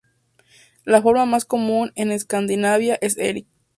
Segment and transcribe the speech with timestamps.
[0.83, 3.45] La forma más común en Escandinavia es Erik.